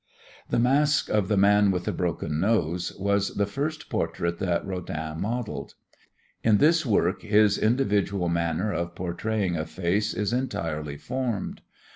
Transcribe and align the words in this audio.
The 0.49 0.57
mask 0.57 1.09
of 1.11 1.27
"The 1.27 1.37
Man 1.37 1.69
with 1.69 1.83
the 1.85 1.91
Broken 1.91 2.39
Nose" 2.39 2.91
was 2.97 3.35
the 3.35 3.45
first 3.45 3.87
portrait 3.87 4.39
that 4.39 4.65
Rodin 4.65 5.21
modeled. 5.21 5.75
In 6.43 6.57
this 6.57 6.83
work 6.87 7.21
his 7.21 7.55
individual 7.59 8.27
manner 8.27 8.73
of 8.73 8.95
portraying 8.95 9.55
a 9.55 9.65
face 9.67 10.15
is 10.15 10.33
entirely 10.33 10.97
formed. 10.97 11.61